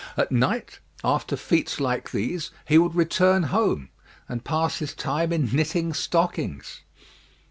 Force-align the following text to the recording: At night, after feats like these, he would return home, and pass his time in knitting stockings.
At 0.17 0.31
night, 0.31 0.79
after 1.03 1.37
feats 1.37 1.79
like 1.79 2.09
these, 2.09 2.49
he 2.65 2.79
would 2.79 2.95
return 2.95 3.43
home, 3.53 3.89
and 4.27 4.43
pass 4.43 4.79
his 4.79 4.95
time 4.95 5.31
in 5.31 5.51
knitting 5.55 5.93
stockings. 5.93 6.81